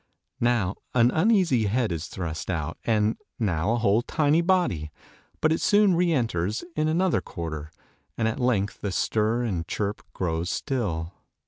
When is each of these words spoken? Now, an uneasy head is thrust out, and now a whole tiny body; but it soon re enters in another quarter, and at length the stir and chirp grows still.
Now, 0.39 0.77
an 0.95 1.11
uneasy 1.11 1.65
head 1.67 1.91
is 1.91 2.07
thrust 2.07 2.49
out, 2.49 2.79
and 2.85 3.17
now 3.37 3.71
a 3.73 3.77
whole 3.77 4.01
tiny 4.01 4.41
body; 4.41 4.89
but 5.41 5.51
it 5.51 5.61
soon 5.61 5.93
re 5.93 6.11
enters 6.11 6.63
in 6.75 6.87
another 6.87 7.21
quarter, 7.21 7.69
and 8.17 8.27
at 8.27 8.39
length 8.39 8.81
the 8.81 8.91
stir 8.91 9.43
and 9.43 9.67
chirp 9.67 10.01
grows 10.11 10.49
still. 10.49 11.13